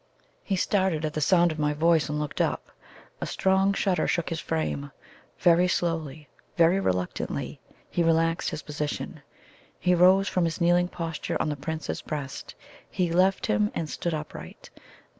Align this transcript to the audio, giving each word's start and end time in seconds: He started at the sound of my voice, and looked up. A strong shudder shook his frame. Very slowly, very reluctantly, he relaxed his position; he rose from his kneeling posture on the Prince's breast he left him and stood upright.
He 0.43 0.55
started 0.55 1.05
at 1.05 1.13
the 1.13 1.21
sound 1.21 1.51
of 1.51 1.59
my 1.59 1.75
voice, 1.75 2.09
and 2.09 2.17
looked 2.19 2.41
up. 2.41 2.71
A 3.21 3.27
strong 3.27 3.71
shudder 3.73 4.07
shook 4.07 4.29
his 4.29 4.39
frame. 4.39 4.91
Very 5.37 5.67
slowly, 5.67 6.27
very 6.57 6.79
reluctantly, 6.79 7.59
he 7.87 8.01
relaxed 8.01 8.49
his 8.49 8.63
position; 8.63 9.21
he 9.77 9.93
rose 9.93 10.27
from 10.27 10.45
his 10.45 10.59
kneeling 10.59 10.87
posture 10.87 11.39
on 11.39 11.49
the 11.49 11.55
Prince's 11.55 12.01
breast 12.01 12.55
he 12.89 13.11
left 13.11 13.45
him 13.45 13.69
and 13.75 13.87
stood 13.91 14.15
upright. 14.15 14.71